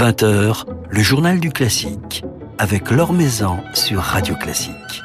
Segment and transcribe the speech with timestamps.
[0.00, 2.24] 20h, le journal du classique,
[2.56, 5.02] avec Laure Maison sur Radio Classique.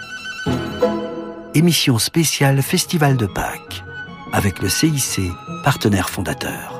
[1.53, 3.83] Émission spéciale Festival de Pâques,
[4.31, 5.19] avec le CIC,
[5.65, 6.74] partenaire fondateur.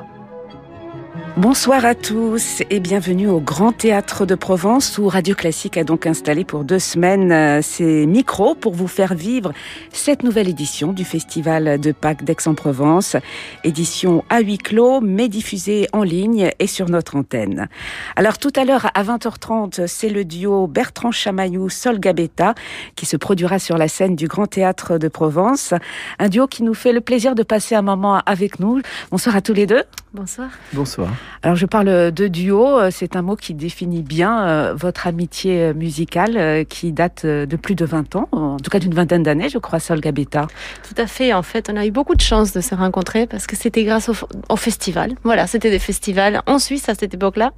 [1.38, 6.08] Bonsoir à tous et bienvenue au Grand Théâtre de Provence où Radio Classique a donc
[6.08, 9.52] installé pour deux semaines euh, ses micros pour vous faire vivre
[9.92, 13.18] cette nouvelle édition du Festival de Pâques d'Aix-en-Provence.
[13.66, 17.68] Édition à huis clos mais diffusée en ligne et sur notre antenne.
[18.16, 22.56] Alors tout à l'heure à 20h30, c'est le duo Bertrand Chamaillou Sol Gabetta
[22.96, 25.74] qui se produira sur la scène du Grand Théâtre de Provence.
[26.18, 28.80] Un duo qui nous fait le plaisir de passer un moment avec nous.
[29.12, 29.84] Bonsoir à tous les deux.
[30.14, 30.50] Bonsoir.
[30.72, 31.10] Bonsoir.
[31.46, 35.62] Alors je parle de duo, euh, c'est un mot qui définit bien euh, votre amitié
[35.62, 39.50] euh, musicale qui date de plus de 20 ans, en tout cas d'une vingtaine d'années,
[39.50, 40.48] je crois, Sol Gabetta.
[40.88, 43.46] Tout à fait, en fait, on a eu beaucoup de chance de se rencontrer parce
[43.46, 45.12] que c'était grâce au, festival.
[45.24, 47.52] Voilà, c'était des festivals en Suisse à cette époque-là.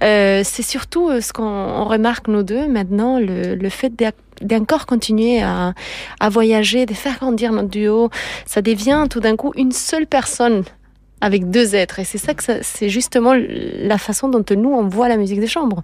[0.00, 3.92] c'est surtout ce qu'on remarque nous deux maintenant, le, fait
[4.40, 5.74] d'encore continuer à
[6.30, 8.10] voyager, de faire grandir notre duo,
[8.44, 10.62] ça devient tout d'un coup une seule personne
[11.20, 11.98] avec deux êtres.
[11.98, 15.46] Et c'est ça que c'est justement la façon dont nous, on voit la musique de
[15.46, 15.82] chambre.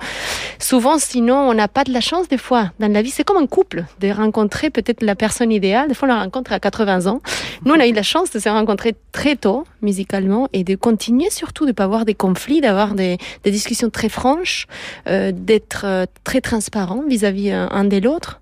[0.58, 3.10] Souvent, sinon, on n'a pas de la chance, des fois, dans la vie.
[3.10, 5.88] C'est comme un couple, de rencontrer peut-être la personne idéale.
[5.88, 7.20] Des fois, on la rencontre à 80 ans.
[7.64, 11.30] Nous, on a eu la chance de se rencontrer très tôt, musicalement, et de continuer
[11.30, 14.66] surtout de pas avoir des conflits, d'avoir des, des, discussions très franches,
[15.08, 18.40] euh, d'être euh, très transparent vis-à-vis euh, un de l'autre.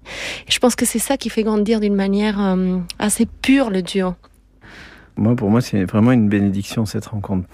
[0.49, 4.15] Je pense que c'est ça qui fait grandir d'une manière euh, assez pure le duo.
[5.17, 7.47] Moi, pour moi, c'est vraiment une bénédiction cette rencontre.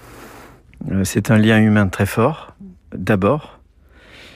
[0.91, 2.55] Euh, c'est un lien humain très fort,
[2.95, 3.59] d'abord.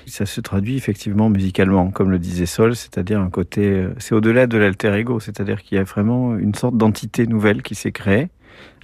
[0.07, 3.69] Ça se traduit effectivement musicalement, comme le disait Sol, c'est-à-dire un côté.
[3.69, 7.61] Euh, c'est au-delà de l'alter ego, c'est-à-dire qu'il y a vraiment une sorte d'entité nouvelle
[7.61, 8.29] qui s'est créée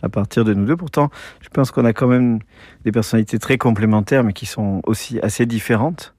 [0.02, 0.78] à partir de nous deux.
[0.78, 1.10] Pourtant,
[1.42, 2.40] je pense qu'on a quand même
[2.86, 6.14] des personnalités très complémentaires, mais qui sont aussi assez différentes.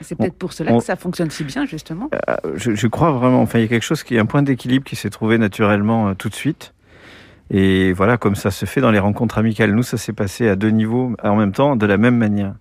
[0.00, 2.10] C'est peut-être pour cela que ça fonctionne si bien, justement.
[2.28, 3.42] Euh, je, je, crois vraiment.
[3.42, 6.28] Enfin, il y a quelque chose qui un point d'équilibre qui s'est trouvé naturellement tout
[6.28, 6.74] de suite.
[7.50, 9.74] Et voilà, comme ça se fait dans les rencontres amicales.
[9.74, 12.54] Nous, ça s'est passé à deux niveaux en même temps, de la même manière,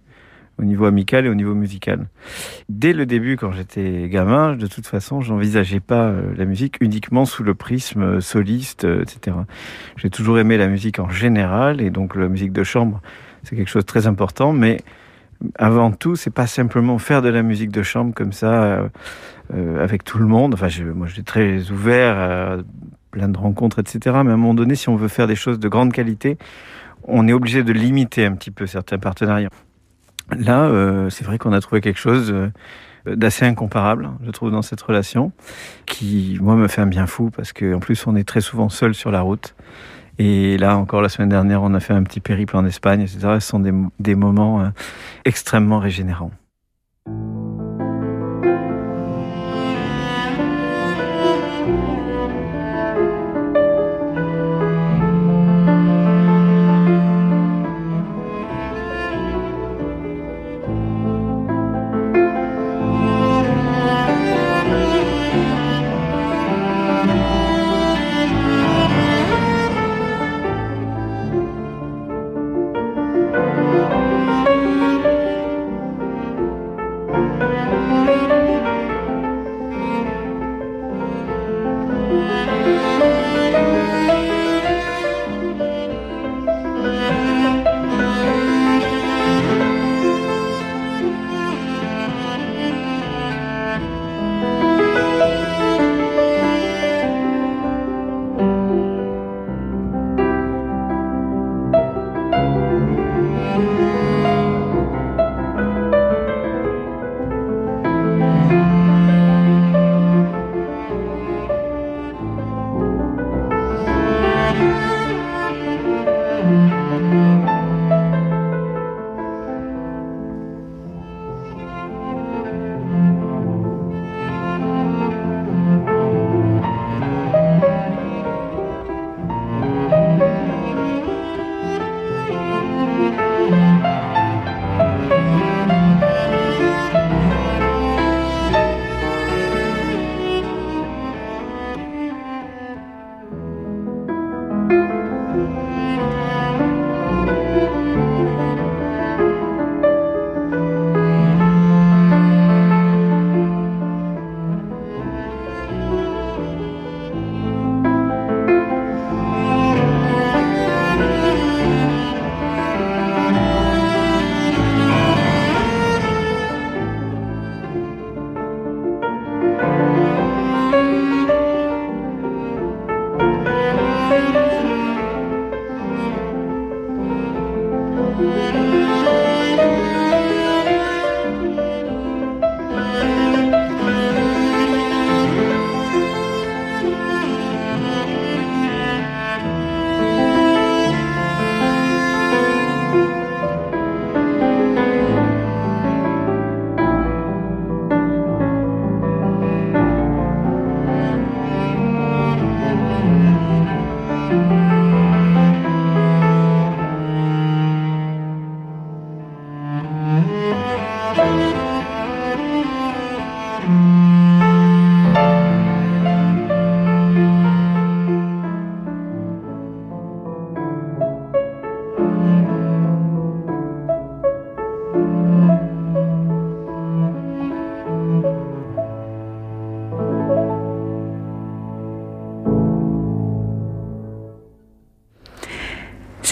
[0.59, 2.07] au niveau amical et au niveau musical.
[2.69, 7.25] Dès le début, quand j'étais gamin, de toute façon, j'envisageais pas euh, la musique uniquement
[7.25, 9.37] sous le prisme euh, soliste, euh, etc.
[9.95, 13.01] J'ai toujours aimé la musique en général, et donc la musique de chambre,
[13.43, 14.81] c'est quelque chose de très important, mais
[15.55, 18.89] avant tout, c'est pas simplement faire de la musique de chambre comme ça
[19.53, 20.53] euh, avec tout le monde.
[20.53, 22.57] Enfin, je, moi, j'étais très ouvert à
[23.13, 23.99] plein de rencontres, etc.
[24.25, 26.37] Mais à un moment donné, si on veut faire des choses de grande qualité,
[27.03, 29.51] on est obligé de limiter un petit peu certains partenariats.
[30.35, 32.49] Là, euh, c'est vrai qu'on a trouvé quelque chose euh,
[33.05, 35.31] d'assez incomparable, je trouve, dans cette relation,
[35.85, 38.95] qui, moi, me fait un bien fou, parce qu'en plus, on est très souvent seul
[38.95, 39.53] sur la route.
[40.17, 43.19] Et là, encore la semaine dernière, on a fait un petit périple en Espagne, etc.
[43.39, 43.59] Ce sont
[43.99, 44.69] des, moments euh,
[45.25, 46.31] extrêmement régénérants.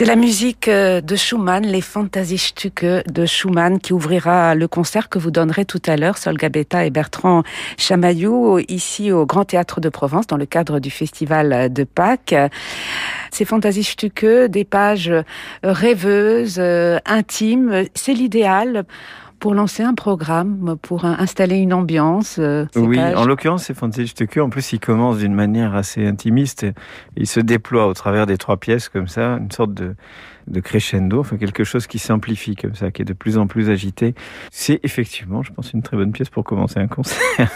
[0.01, 5.19] C'est la musique euh, de Schumann, les Fantasiestücke de Schumann, qui ouvrira le concert que
[5.19, 7.43] vous donnerez tout à l'heure, Sol Gabetta et Bertrand
[7.77, 12.33] Chamaillou, ici au Grand Théâtre de Provence, dans le cadre du Festival de Pâques.
[13.29, 15.13] Ces Fantasiestücke, des pages
[15.61, 18.85] rêveuses, euh, intimes, c'est l'idéal
[19.41, 22.37] pour lancer un programme, pour installer une ambiance.
[22.39, 26.65] Euh, oui, en l'occurrence, c'est Fantasy En plus, il commence d'une manière assez intimiste.
[27.17, 29.95] il se déploie au travers des trois pièces comme ça, une sorte de,
[30.45, 33.71] de crescendo, enfin quelque chose qui s'amplifie comme ça, qui est de plus en plus
[33.71, 34.13] agité.
[34.51, 37.19] C'est effectivement, je pense, une très bonne pièce pour commencer un concert.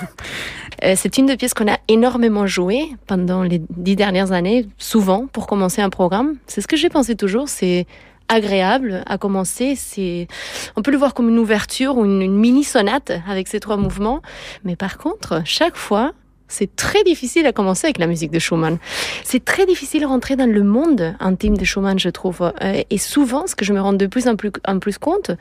[0.84, 5.26] Euh, c'est une des pièces qu'on a énormément jouées pendant les dix dernières années, souvent
[5.26, 6.36] pour commencer un programme.
[6.48, 7.88] C'est ce que j'ai pensé toujours, c'est
[8.28, 9.76] agréable à commencer.
[9.76, 10.28] C'est,
[10.76, 14.22] on peut le voir comme une ouverture ou une, mini sonate avec ces trois mouvements.
[14.64, 16.14] Mais par contre, chaque fois,
[16.48, 18.78] c'est très difficile à commencer avec la musique de Schumann.
[19.24, 22.54] C'est très difficile de rentrer dans le monde intime de Schumann, je trouve.
[22.62, 25.32] Euh, et souvent, ce que je me rends de plus en plus, en plus compte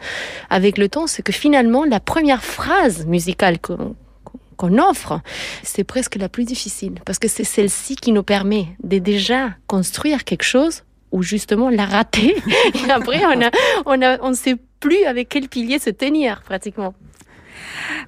[0.51, 5.21] avec le temps, c'est que finalement, la première phrase musicale qu'on offre,
[5.63, 6.95] c'est presque la plus difficile.
[7.05, 10.85] Parce que c'est celle-ci qui nous permet de déjà construire quelque chose
[11.15, 12.35] ou justement l'a raté.
[12.75, 13.47] Et après, on ne
[13.87, 16.93] on a, on sait plus avec quel pilier se tenir pratiquement.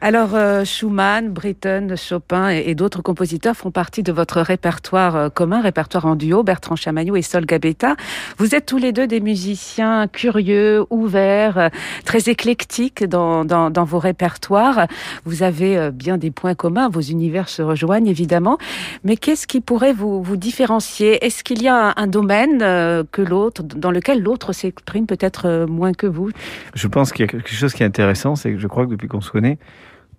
[0.00, 5.60] Alors, euh, Schumann, Britten, Chopin et, d'autres compositeurs font partie de votre répertoire euh, commun,
[5.60, 7.96] répertoire en duo, Bertrand Chamaillou et Sol Gabetta.
[8.38, 11.68] Vous êtes tous les deux des musiciens curieux, ouverts, euh,
[12.04, 13.44] très éclectiques dans,
[13.84, 14.86] vos répertoires.
[15.24, 18.58] Vous avez bien des points communs, vos univers se rejoignent évidemment.
[19.04, 21.24] Mais qu'est-ce qui pourrait vous, différencier?
[21.24, 26.06] Est-ce qu'il y a un, domaine que l'autre, dans lequel l'autre s'exprime peut-être moins que
[26.06, 26.30] vous?
[26.74, 28.90] Je pense qu'il y a quelque chose qui est intéressant, c'est que je crois que
[28.90, 29.58] depuis qu'on se connaît,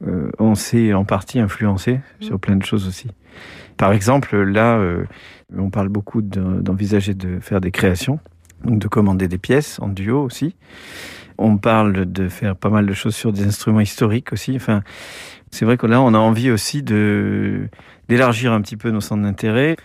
[0.06, 2.40] euh, on s'est en partie influencé sur mm.
[2.40, 3.08] plein de choses aussi.
[3.78, 5.06] Par exemple, là, euh,
[5.58, 8.20] on parle beaucoup d'envisager de faire des créations,
[8.64, 10.56] donc de commander des pièces en duo aussi.
[11.40, 14.56] On parle de faire pas mal de choses sur des instruments historiques aussi.
[14.56, 14.82] Enfin,
[15.52, 17.70] c'est vrai que là, on a envie aussi de
[18.08, 19.78] d'élargir un petit peu nos centres d'intérêt.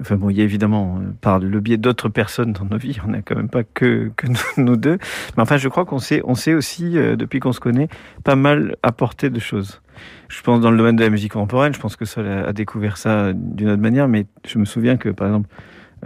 [0.00, 2.98] Enfin bon, il y a évidemment, euh, par le biais d'autres personnes dans nos vies,
[3.04, 4.26] on n'a quand même pas que, que
[4.60, 4.98] nous deux.
[5.36, 7.88] Mais enfin, je crois qu'on sait, on sait aussi, euh, depuis qu'on se connaît,
[8.24, 9.80] pas mal apporter de choses.
[10.28, 12.96] Je pense dans le domaine de la musique contemporaine, je pense que ça a découvert
[12.96, 15.48] ça d'une autre manière, mais je me souviens que, par exemple,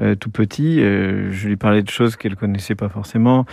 [0.00, 3.44] euh, tout petit, je lui parlais de choses qu'elle connaissait pas forcément.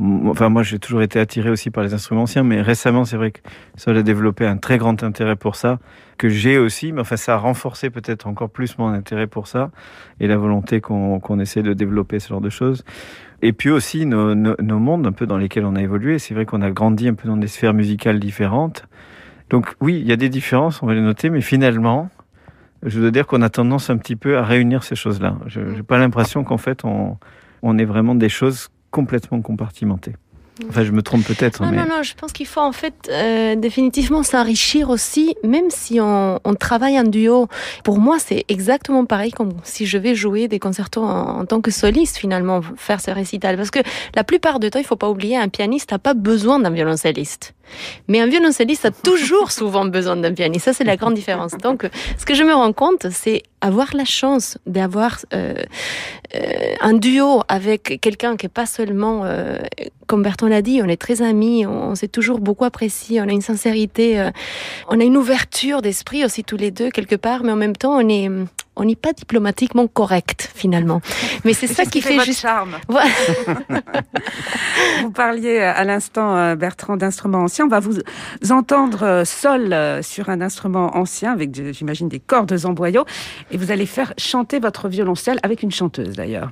[0.00, 3.32] Enfin, moi, j'ai toujours été attiré aussi par les instruments anciens, mais récemment, c'est vrai
[3.32, 3.40] que
[3.74, 5.80] ça a développé un très grand intérêt pour ça
[6.18, 9.70] que j'ai aussi, mais enfin ça a renforcé peut-être encore plus mon intérêt pour ça
[10.20, 12.84] et la volonté qu'on essaie de développer ce genre de choses.
[13.40, 16.18] Et puis aussi nos, nos, mondes un peu dans lesquels on a évolué.
[16.18, 18.86] C'est vrai qu'on a grandi un peu dans des sphères musicales différentes.
[19.48, 22.10] Donc oui, il y a des différences, on va les noter, mais finalement,
[22.82, 25.36] je dois dire qu'on a tendance un petit peu à réunir ces choses-là.
[25.46, 27.16] Je n'ai pas l'impression qu'en fait on,
[27.62, 30.14] on est vraiment des choses complètement compartimentées.
[30.68, 31.62] Enfin, je me trompe peut-être.
[31.62, 31.76] Non, mais...
[31.76, 36.38] non, non, je pense qu'il faut en fait euh, définitivement s'enrichir aussi, même si on,
[36.44, 37.48] on, travaille en duo.
[37.84, 41.70] Pour moi, c'est exactement pareil comme si je vais jouer des concertos en, tant que
[41.70, 43.56] soliste, finalement, faire ce récital.
[43.56, 43.80] Parce que
[44.14, 47.54] la plupart du temps, il faut pas oublier, un pianiste n'a pas besoin d'un violoncelliste.
[48.08, 50.64] Mais un violoncelliste a toujours souvent besoin d'un pianiste.
[50.64, 51.52] Ça, c'est la grande différence.
[51.58, 55.54] Donc, ce que je me rends compte, c'est avoir la chance d'avoir euh,
[56.34, 59.58] euh, un duo avec quelqu'un qui est pas seulement, euh,
[60.06, 63.32] comme Bertrand l'a dit, on est très amis, on, s'est toujours beaucoup apprécié, on a
[63.32, 64.30] une sincérité,
[64.88, 67.96] on a une ouverture d'esprit aussi tous les deux quelque part, mais en même temps,
[67.96, 68.28] on est
[68.78, 71.02] on n'est pas diplomatiquement correct finalement.
[71.44, 72.76] Mais c'est ça qui, fait, juste charme.
[75.02, 77.66] vous parliez à l'instant euh, Bertrand d'instruments anciens.
[77.66, 77.98] On va vous
[78.50, 83.04] entendre euh, seul euh, sur un instrument ancien avec j'imagine des cordes en boyau
[83.50, 86.50] et vous allez faire chanter votre violoncelle avec une chanteuse d'ailleurs.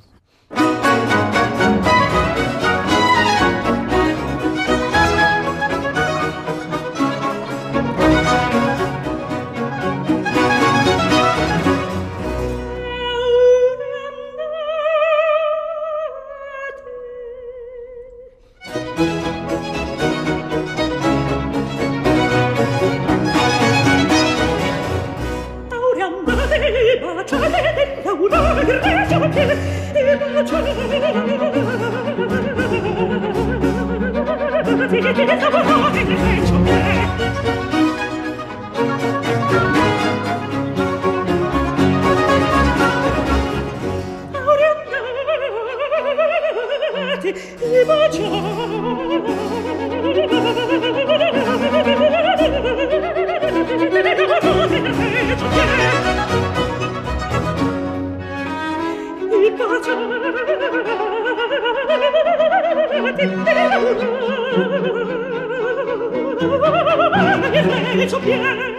[66.46, 68.75] Nadie se hizo bien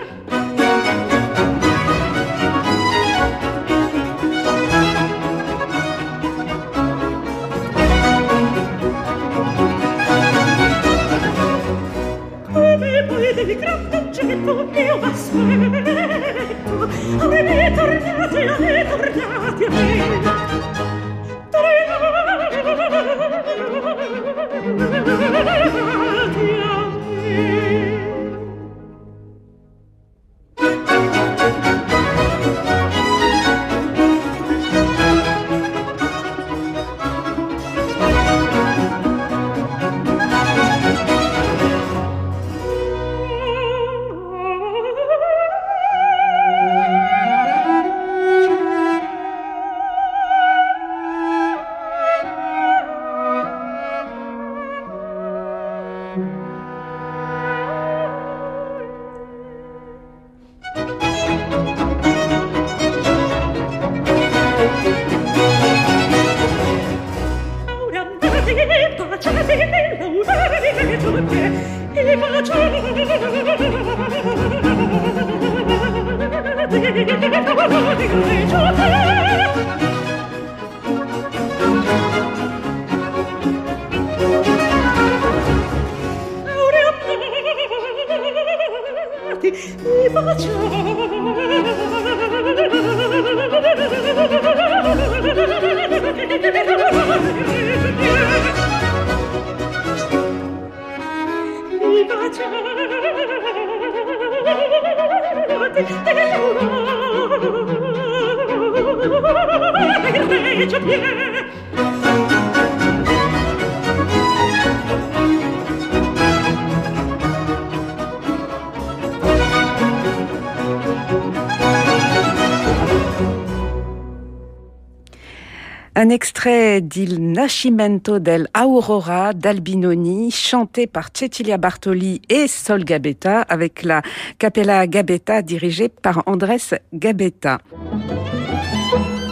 [126.00, 133.84] Un extrait d'Il Nascimento del Aurora d'Albinoni, chanté par Cecilia Bartoli et Sol Gabetta, avec
[133.84, 134.02] la
[134.40, 136.58] Capella Gabetta dirigée par Andrés
[136.94, 137.60] Gabetta.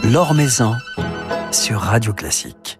[0.04, 0.74] L'Or Maison
[1.52, 2.78] sur Radio Classique.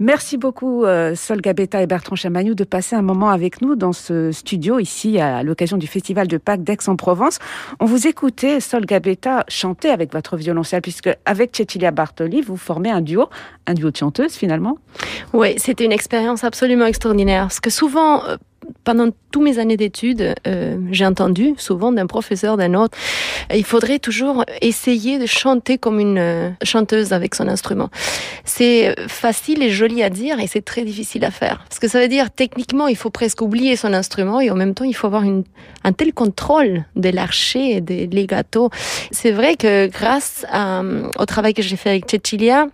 [0.00, 3.92] Merci beaucoup euh, Sol Gabetta et Bertrand Chamagnou de passer un moment avec nous dans
[3.92, 7.38] ce studio ici à l'occasion du Festival de Pâques d'Aix-en-Provence.
[7.78, 12.90] On vous écoutait Sol Gabetta chanter avec votre violoncelle puisque avec Cecilia Bartoli vous formez
[12.90, 13.28] un duo,
[13.68, 14.78] un duo de chanteuses finalement.
[15.32, 18.36] Oui, c'était une expérience absolument extraordinaire parce que souvent euh,
[18.84, 22.96] pendant toutes mes années d'études, euh, j'ai entendu souvent d'un professeur, d'un autre,
[23.52, 27.90] il faudrait toujours essayer de chanter comme une euh, chanteuse avec son instrument.
[28.44, 31.64] C'est facile et joli à dire et c'est très difficile à faire.
[31.68, 34.74] Parce que ça veut dire, techniquement, il faut presque oublier son instrument et en même
[34.74, 38.70] temps, il faut avoir un tel contrôle de l'archer et des legato.
[39.10, 40.46] C'est vrai que grâce
[41.18, 42.66] au travail que j'ai fait avec Cecilia,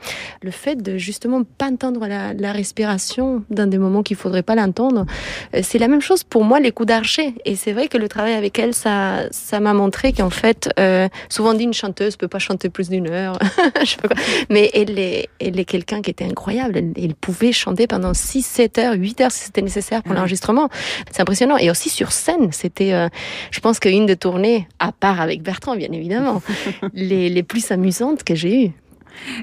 [0.42, 4.54] le fait de justement pas entendre la, la respiration dans des moments qu'il faudrait pas
[4.54, 5.06] l'entendre,
[5.54, 7.34] euh, c'est la même chose pour moi les coups d'archer.
[7.44, 11.08] Et c'est vrai que le travail avec elle, ça, ça m'a montré qu'en fait, euh,
[11.28, 13.38] souvent dit une chanteuse peut pas chanter plus d'une heure,
[13.80, 14.16] je sais pas quoi.
[14.50, 16.76] mais elle est, elle est quelqu'un qui était incroyable.
[16.76, 20.68] Elle, pouvait chanter pendant 6, 7 heures, 8 heures si c'était nécessaire pour l'enregistrement.
[21.10, 21.56] C'est impressionnant.
[21.56, 23.08] Et aussi sur scène, c'était, euh,
[23.50, 26.42] je pense qu'une des tournées, à part avec Bertrand bien évidemment,
[26.94, 28.72] les, les plus amusantes que j'ai eues.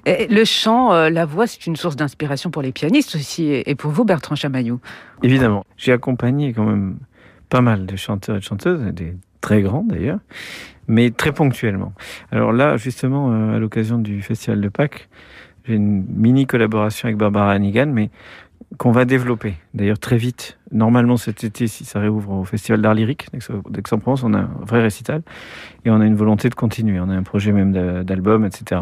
[0.05, 3.91] Le chant, euh, la voix, c'est une source d'inspiration pour les pianistes aussi, et pour
[3.91, 4.79] vous, Bertrand Chamaillou.
[5.23, 5.65] Évidemment.
[5.77, 6.97] J'ai accompagné quand même
[7.49, 10.19] pas mal de chanteurs et de chanteuses, des très grands d'ailleurs,
[10.87, 11.93] mais très ponctuellement.
[12.31, 15.09] Alors là, justement, euh, à l'occasion du Festival de Pâques,
[15.65, 18.09] j'ai une mini collaboration avec Barbara Hannigan, mais
[18.77, 19.55] qu'on va développer.
[19.73, 23.27] D'ailleurs, très vite, normalement cet été, si ça réouvre au Festival d'Art Lyrique
[23.69, 25.21] d'Aix-en-Provence, on a un vrai récital
[25.85, 26.99] et on a une volonté de continuer.
[26.99, 28.81] On a un projet même d'album, etc.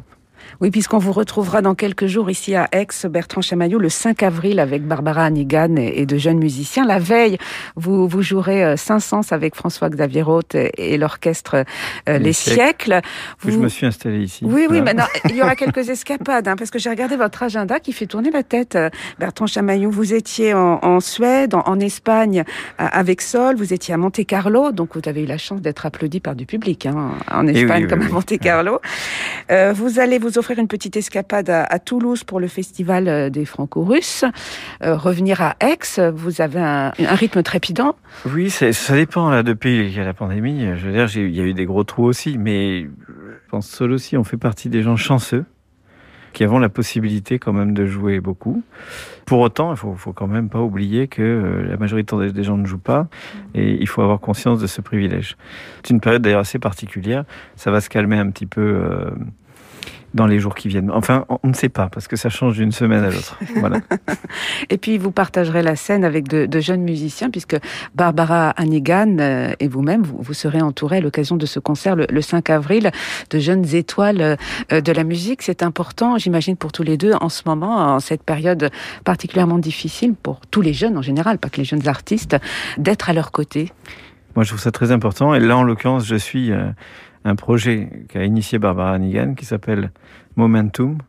[0.62, 4.60] Oui, puisqu'on vous retrouvera dans quelques jours ici à Aix, Bertrand Chamaillou, le 5 avril
[4.60, 6.86] avec Barbara Hannigan et de jeunes musiciens.
[6.86, 7.38] La veille,
[7.76, 11.66] vous, vous jouerez Saint-Saëns avec François-Xavier Roth et l'orchestre
[12.10, 13.02] euh, Les, Siècles.
[13.40, 13.52] Vous...
[13.52, 14.46] Je me suis installé ici.
[14.46, 17.80] Oui, oui, maintenant, il y aura quelques escapades, hein, parce que j'ai regardé votre agenda
[17.80, 18.76] qui fait tourner la tête.
[18.76, 18.90] Euh,
[19.20, 22.44] Bertrand Chamaillou, vous étiez en, Suède, en, Espagne
[22.78, 26.36] avec Sol, vous étiez à Monte-Carlo, donc vous avez eu la chance d'être applaudi par
[26.36, 28.80] du public hein, en eh Espagne comme à Monte-Carlo.
[29.52, 33.46] Euh, vous allez vous offrir une petite escapade à, Toulouse pour le festival euh, des
[33.46, 34.26] Franco-Russes.
[34.84, 39.30] Euh, revenir à Aix, vous avez un, rythme trépidant Oui, ça, dépend.
[39.30, 42.38] Là, depuis la pandémie, je veux dire, il y a eu des gros trous aussi,
[42.38, 45.46] mais je pense seul aussi, on fait partie des gens chanceux
[46.36, 48.62] qui avons la possibilité quand même de jouer beaucoup.
[49.26, 52.58] Pour autant, il faut, faut quand même pas oublier que euh, la majorité des gens
[52.58, 53.08] ne jouent pas
[53.56, 55.38] et il faut avoir conscience de ce privilège.
[55.82, 57.24] C'est une période d'ailleurs assez particulière.
[57.56, 58.62] Ça va se calmer un petit peu.
[60.16, 60.90] Dans les jours qui viennent.
[60.92, 63.38] Enfin, on ne sait pas, parce que ça change d'une semaine à l'autre.
[63.58, 63.80] Voilà.
[64.70, 67.58] et puis, vous partagerez la scène avec de, jeunes musiciens, puisque
[67.94, 72.50] Barbara Hannigan euh, et vous-même, vous, serez entourés à l'occasion de ce concert le, 5
[72.50, 72.92] avril
[73.30, 74.38] de jeunes étoiles
[74.72, 75.42] euh, de la musique.
[75.42, 78.70] C'est important, j'imagine, pour tous les deux en ce moment, en cette période
[79.04, 82.38] particulièrement difficile pour tous les jeunes en général, pas que les jeunes artistes,
[82.78, 83.72] d'être à leur côté.
[84.36, 85.34] Moi, je trouve ça très important.
[85.34, 86.68] Et là, en l'occurrence, je suis euh,
[87.26, 89.92] un projet qu'a initié Barbara Hannigan qui s'appelle
[90.36, 91.00] Momentum,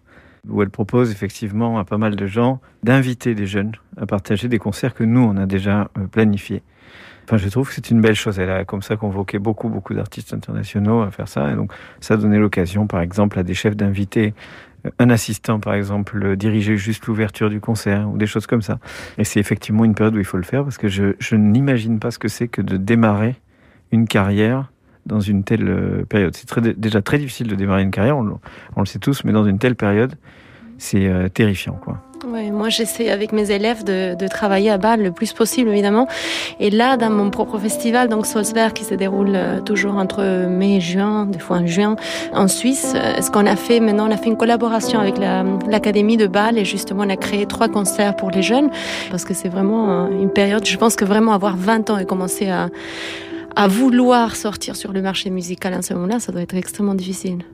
[0.49, 4.59] où elle propose effectivement à pas mal de gens d'inviter des jeunes à partager des
[4.59, 6.63] concerts que nous, on a déjà euh, planifiés.
[7.25, 8.39] Enfin, je trouve que c'est une belle chose.
[8.39, 11.51] Elle a comme ça convoqué beaucoup, beaucoup d'artistes internationaux à faire ça.
[11.51, 14.33] Et donc, ça donné l'occasion, par exemple, à des chefs d'inviter
[14.87, 18.79] euh, un assistant, par exemple, diriger juste l'ouverture du concert ou des choses comme ça.
[19.19, 21.99] Et c'est effectivement une période où il faut le faire parce que je, je n'imagine
[21.99, 23.35] pas ce que c'est que de démarrer
[23.93, 24.71] une carrière
[25.07, 26.37] dans une telle euh, période.
[26.37, 29.59] C'est déjà très difficile de démarrer une carrière, on, le sait tous, mais dans une
[29.59, 30.15] telle période,
[30.79, 32.03] c'est euh, terrifiant, quoi.
[32.27, 36.09] Ouais, moi j'essaie avec mes élèves de, de, travailler à Bâle le plus possible évidemment.
[36.59, 40.77] Et là, dans mon propre festival, donc Solsberg, qui se déroule euh, toujours entre mai
[40.77, 41.95] et juin, des fois en juin,
[42.33, 46.27] en Suisse, ce qu'on a fait maintenant, on a fait une collaboration avec l'Académie de
[46.27, 48.71] Bâle et justement on a créé trois concerts pour les jeunes
[49.11, 52.49] parce que c'est vraiment une période, je pense que vraiment avoir 20 ans et commencer
[52.49, 52.71] à
[53.57, 57.45] à vouloir sortir sur le marché musical à ce moment-là, ça doit être extrêmement difficile.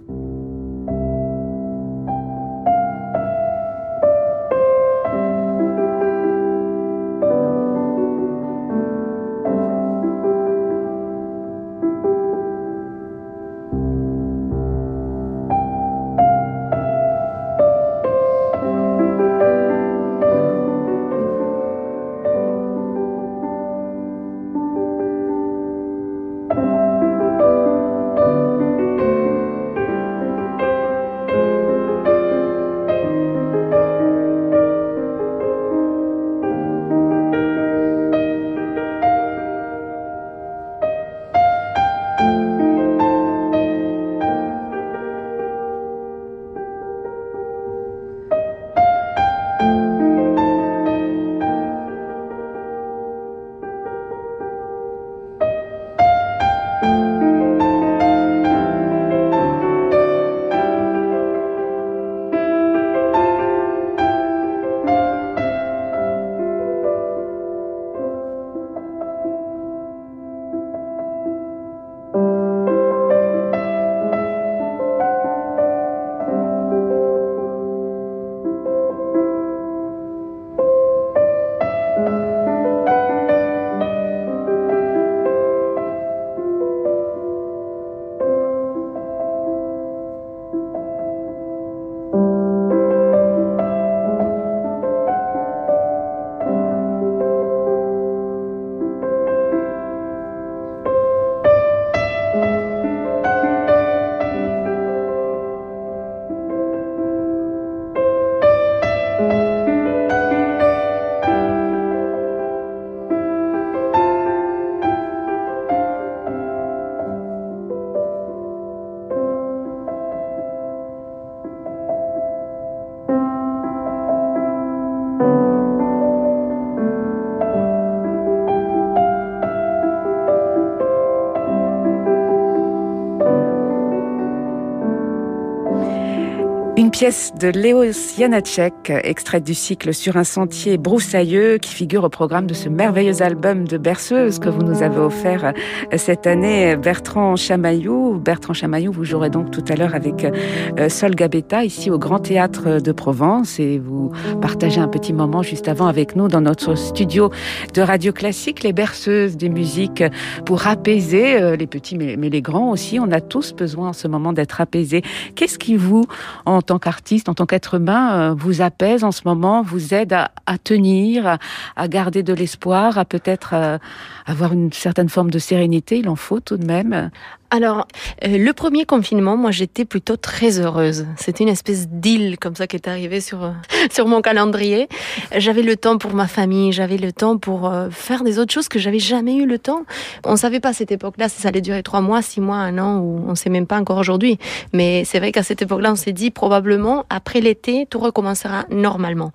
[136.93, 137.85] Pièce de Léo
[138.19, 143.23] Janacek, extraite du cycle Sur un sentier broussailleux, qui figure au programme de ce merveilleux
[143.23, 148.21] album de berceuse que vous nous avez offert euh, cette année, Bertrand Chamaillou.
[148.23, 152.19] Bertrand Chamaillou, vous jouerez donc tout à l'heure avec euh, Sol Gabetta, ici au Grand
[152.19, 156.75] Théâtre de Provence, et vous partagez un petit moment juste avant avec nous dans notre
[156.75, 157.31] studio
[157.73, 160.05] de Radio Classique, les berceuses des musiques
[160.45, 163.01] pour apaiser euh, les petits mais, les grands aussi.
[163.01, 165.03] On a tous besoin en ce moment d'être apaisés.
[165.37, 166.05] Qu'est-ce qui vous,
[166.45, 169.95] en tant qu'artiste, artiste, en tant qu'être humain, euh, vous apaise en ce moment, vous
[169.95, 171.39] aide à, tenir,
[171.77, 173.79] à, garder de l'espoir, à peut-être euh,
[174.27, 175.99] avoir une certaine forme de sérénité.
[175.99, 177.11] Il en faut tout de même
[177.55, 177.87] Alors,
[178.25, 181.05] euh, le premier confinement, moi, j'étais plutôt très heureuse.
[181.19, 183.53] C'était une espèce d'île comme ça qui est arrivée sur,
[183.93, 184.89] sur mon calendrier.
[185.37, 188.69] J'avais le temps pour ma famille, j'avais le temps pour euh, faire des autres choses
[188.69, 189.85] que j'avais jamais eu le temps.
[190.25, 192.79] On savait pas à cette époque-là si ça allait durer trois mois, six mois, un
[192.79, 194.39] an, ou on sait même pas encore aujourd'hui.
[194.73, 199.31] Mais c'est vrai qu'à cette époque-là, on s'est dit probablement après l'été, tout recommencera normalement.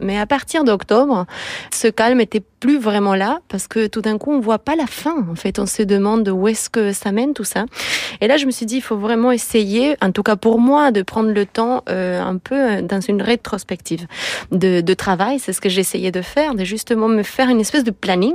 [0.00, 1.26] Mais à partir d'octobre,
[1.74, 4.86] ce calme était plus vraiment là parce que tout d'un coup, on voit pas la
[4.86, 5.26] fin.
[5.30, 7.44] En fait, on se demande où est-ce que ça mène tout
[8.20, 10.90] Et là, je me suis dit, il faut vraiment essayer, en tout cas pour moi,
[10.90, 14.06] de prendre le temps euh, un peu euh, dans une rétrospective
[14.52, 15.38] de, travail.
[15.38, 18.34] C'est ce que j'essayais de faire, de justement me faire une espèce de planning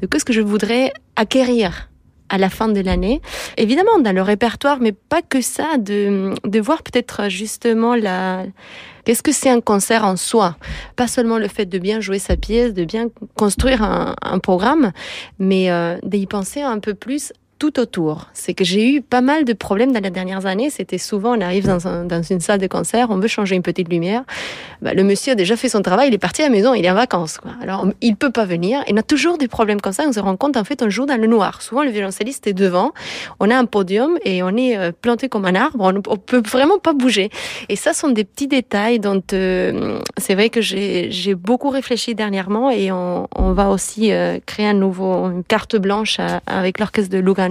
[0.00, 1.90] de qu'est-ce que je voudrais acquérir
[2.30, 3.20] à la fin de l'année.
[3.56, 8.44] Évidemment, dans le répertoire, mais pas que ça, de, voir peut-être justement la,
[9.04, 10.56] qu'est-ce que c'est un concert en soi.
[10.96, 14.92] Pas seulement le fait de bien jouer sa pièce, de bien construire un, un programme,
[15.38, 18.26] mais euh, d'y penser un peu plus tout autour.
[18.32, 20.70] C'est que j'ai eu pas mal de problèmes dans les dernières années.
[20.70, 23.62] C'était souvent, on arrive dans, un, dans, une salle de concert, on veut changer une
[23.62, 24.24] petite lumière.
[24.80, 26.84] Bah, le monsieur a déjà fait son travail, il est parti à la maison, il
[26.86, 27.38] est en vacances.
[27.60, 28.82] Alors, il peut pas venir.
[28.86, 30.04] Et on a toujours des problèmes comme ça.
[30.08, 31.60] On se rend compte, en fait, on joue dans le noir.
[31.60, 32.92] Souvent, le violoncelliste est devant.
[33.40, 35.80] On a un podium et on est euh, planté comme un arbre.
[35.80, 37.28] On, on peut vraiment pas bouger.
[37.68, 42.70] Et ça sont des petits détails dont euh, c'est vrai que j'ai beaucoup réfléchi dernièrement
[42.70, 47.18] et on, on va aussi euh, créer un nouveau, une carte blanche avec l'orchestre de
[47.18, 47.49] Lugano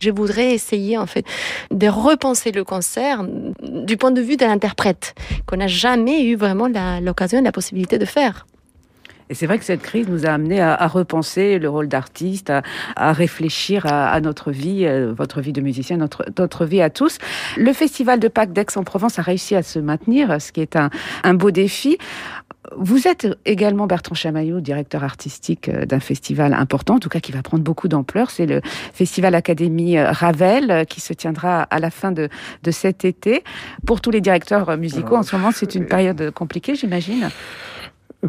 [0.00, 1.24] je voudrais essayer en fait
[1.70, 3.24] de repenser le concert
[3.62, 5.14] du point de vue de l'interprète,
[5.46, 6.68] qu'on n'a jamais eu vraiment
[7.00, 8.46] l'occasion, la, la possibilité de faire.
[9.30, 12.52] Et c'est vrai que cette crise nous a amené à, repenser le rôle d'artiste,
[12.96, 17.18] à, réfléchir à, notre vie, euh, votre vie de musicien, notre, vie à tous.
[17.56, 20.76] Le Festival de Pâques d'Aix-en-Provence a réussi à se maintenir, ce qui est
[21.22, 21.96] un beau défi.
[22.76, 27.32] Vous êtes également Bertrand Chamaillot, directeur artistique euh, d'un festival important, en tout cas qui
[27.32, 28.30] va prendre beaucoup d'ampleur.
[28.30, 28.60] C'est le
[28.92, 32.28] Festival Académie euh, Ravel euh, qui se tiendra à la fin de,
[32.62, 33.42] de cet été.
[33.86, 37.28] Pour tous les directeurs musicaux, en ce moment, c'est une période compliquée, j'imagine.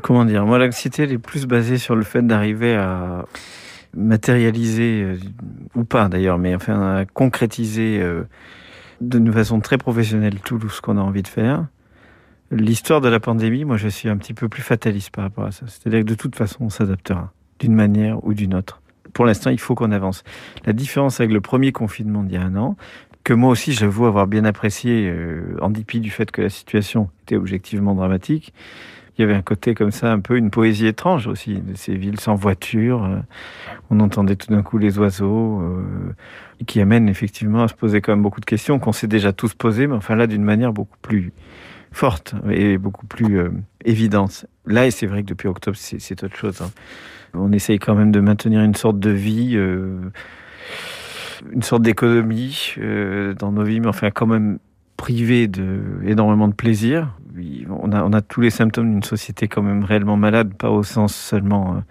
[0.02, 0.46] Comment dire?
[0.46, 3.26] Moi, l'anxiété, elle est plus basée sur le fait d'arriver à
[3.96, 5.06] matérialiser,
[5.76, 8.02] ou pas d'ailleurs, mais enfin à concrétiser
[9.02, 11.66] d'une façon très professionnelle tout ce qu'on a envie de faire
[12.52, 15.52] L'histoire de la pandémie, moi, je suis un petit peu plus fataliste par rapport à
[15.52, 15.66] ça.
[15.68, 18.82] C'est-à-dire que de toute façon, on s'adaptera d'une manière ou d'une autre.
[19.14, 20.24] Pour l'instant, il faut qu'on avance.
[20.66, 22.76] La différence avec le premier confinement d'il y a un an,
[23.24, 27.10] que moi aussi j'avoue avoir bien apprécié, euh, en dépit du fait que la situation
[27.24, 28.54] était objectivement dramatique,
[29.18, 31.96] il y avait un côté comme ça, un peu une poésie étrange aussi, de ces
[31.96, 33.04] villes sans voiture.
[33.04, 33.20] Euh,
[33.90, 36.14] on entendait tout d'un coup les oiseaux, euh,
[36.66, 39.54] qui amènent effectivement à se poser quand même beaucoup de questions qu'on s'est déjà tous
[39.54, 41.32] posées, mais enfin là d'une manière beaucoup plus
[41.92, 43.50] forte et beaucoup plus euh,
[43.84, 44.46] évidente.
[44.66, 46.62] Là, et c'est vrai que depuis octobre, c'est autre chose.
[46.62, 46.72] Hein.
[47.34, 50.00] On essaye quand même de maintenir une sorte de vie, euh,
[51.52, 54.60] une sorte d'économie euh, dans nos vies, mais enfin quand même
[54.98, 57.18] privé de énormément de plaisir.
[57.70, 60.84] On a, on a tous les symptômes d'une société quand même réellement malade, pas au
[60.84, 61.82] sens seulement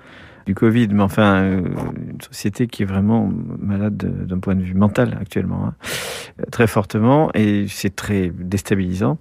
[0.46, 5.16] du Covid, mais enfin une société qui est vraiment malade d'un point de vue mental
[5.20, 5.74] actuellement, hein,
[6.52, 9.18] très fortement, et c'est très déstabilisant.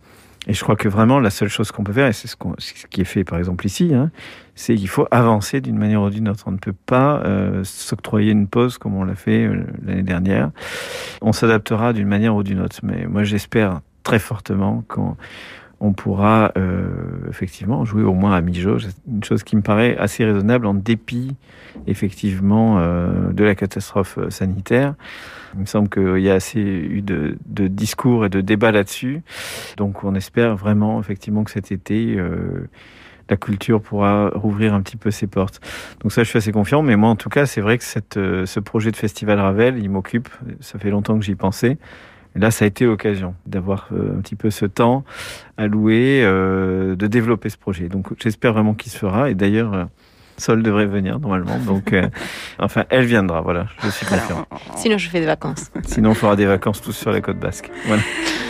[0.50, 2.88] Et je crois que vraiment la seule chose qu'on peut faire, et c'est ce, ce,
[2.88, 4.10] qui est fait par exemple ici, hein,
[4.56, 6.46] c'est qu'il faut avancer d'une manière ou d'une autre.
[6.48, 10.50] On ne peut pas euh, s'octroyer une pause comme on l'a fait euh, l'année dernière.
[11.22, 12.78] On s'adaptera d'une manière ou d'une autre.
[12.82, 15.18] Mais moi j'espère très fortement qu'on
[15.80, 16.90] on pourra euh,
[17.30, 21.36] effectivement jouer au moins à mi-jauge, une chose qui me paraît assez raisonnable en dépit
[21.88, 24.96] effectivement euh, de la catastrophe euh, sanitaire.
[25.56, 29.22] Il me semble qu'il y a assez eu de, de, discours et de débats là-dessus.
[29.78, 32.70] Donc on espère vraiment effectivement que cet été, euh,
[33.30, 35.60] la culture pourra rouvrir un petit peu ses portes.
[36.02, 36.82] Donc ça, je suis assez confiant.
[36.82, 39.78] Mais moi, en tout cas, c'est vrai que cette, euh, ce projet de Festival Ravel,
[39.78, 40.30] il m'occupe.
[40.60, 41.78] Ça fait longtemps que j'y pensais.
[42.36, 45.04] Là, ça a été l'occasion d'avoir euh, un petit peu ce temps
[45.58, 47.90] alloué, euh, de développer ce projet.
[47.90, 49.30] Donc j'espère vraiment qu'il se fera.
[49.30, 49.88] Et d'ailleurs,
[50.40, 51.58] Sol devrait venir normalement.
[51.66, 52.08] Donc, euh,
[52.60, 53.42] enfin, elle viendra.
[53.42, 54.46] Voilà, je suis confiant.
[54.76, 55.72] Sinon, je fais des vacances.
[55.86, 57.70] Sinon, on fera des vacances tous sur la côte basque.
[57.86, 58.02] Voilà.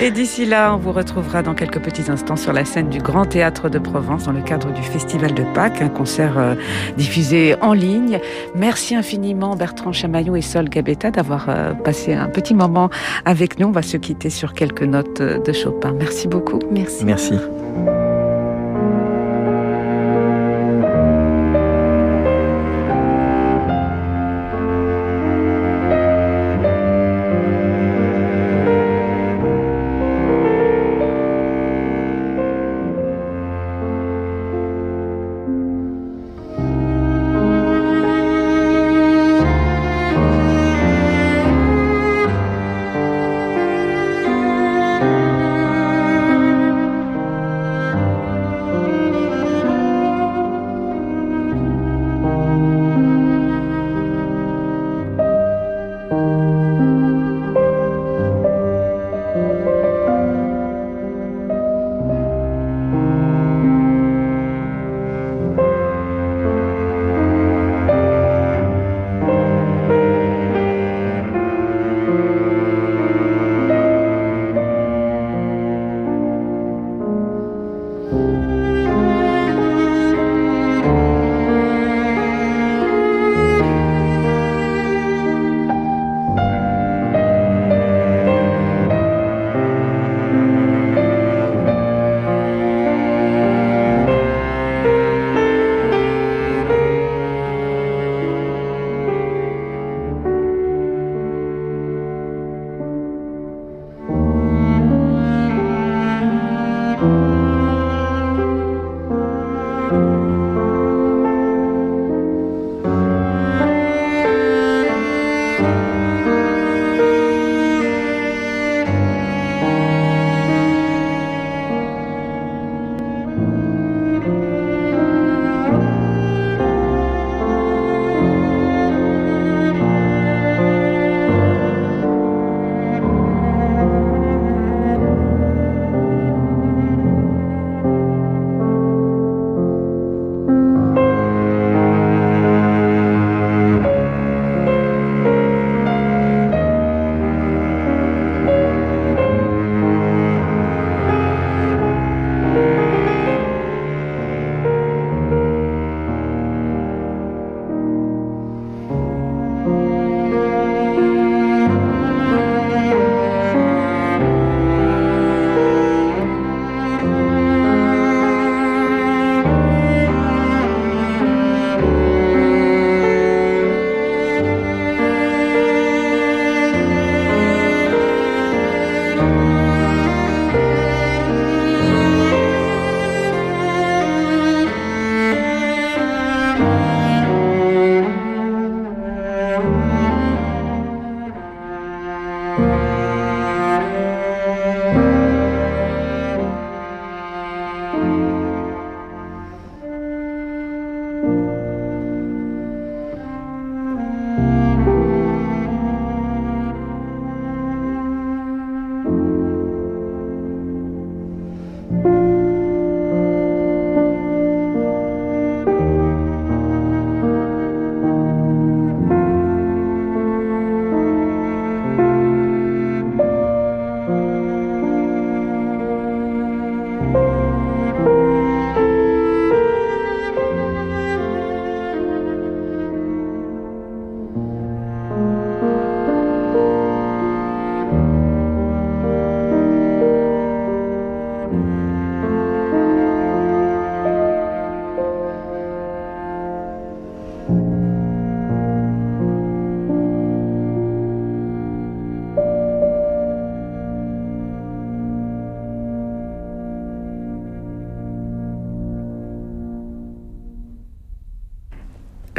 [0.01, 3.25] Et d'ici là, on vous retrouvera dans quelques petits instants sur la scène du Grand
[3.25, 6.55] Théâtre de Provence dans le cadre du Festival de Pâques, un concert euh,
[6.97, 8.19] diffusé en ligne.
[8.55, 12.89] Merci infiniment Bertrand Chamaillot et Sol Gabetta d'avoir euh, passé un petit moment
[13.25, 13.67] avec nous.
[13.67, 15.93] On va se quitter sur quelques notes de Chopin.
[15.93, 16.59] Merci beaucoup.
[16.71, 17.05] Merci.
[17.05, 17.33] Merci.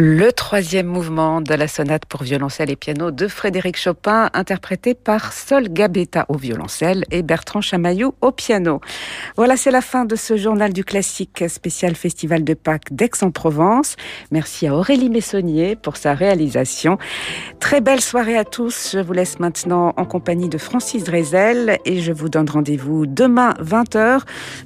[0.02, 5.34] Le troisième mouvement de la sonate pour violoncelle et piano de Frédéric Chopin, interprété par
[5.34, 8.80] Sol Gabetta au violoncelle et Bertrand Chamaillou au piano.
[9.36, 13.96] Voilà, c'est la fin de ce journal du classique spécial Festival de Pâques d'Aix-en-Provence.
[14.30, 16.96] Merci à Aurélie Messonnier pour sa réalisation.
[17.58, 18.92] Très belle soirée à tous.
[18.94, 23.52] Je vous laisse maintenant en compagnie de Francis Drezel et je vous donne rendez-vous demain
[23.62, 24.22] 20h,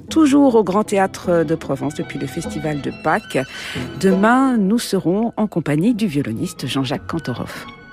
[0.09, 3.39] toujours au Grand Théâtre de Provence depuis le Festival de Pâques.
[3.99, 7.84] Demain, nous serons en compagnie du violoniste Jean-Jacques Kantorov.